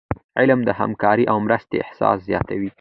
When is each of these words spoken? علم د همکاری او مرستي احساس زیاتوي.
علم 0.39 0.59
د 0.65 0.69
همکاری 0.79 1.25
او 1.31 1.37
مرستي 1.45 1.77
احساس 1.81 2.17
زیاتوي. 2.29 2.69